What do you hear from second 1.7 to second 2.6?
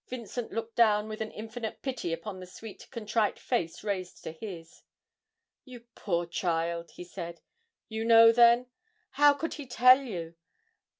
pity upon the